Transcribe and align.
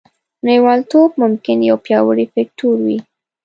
نړیوالتوب 0.45 1.09
ممکن 1.23 1.57
یو 1.69 1.77
پیاوړی 1.85 2.25
فکتور 2.35 2.75
وي 2.85 2.97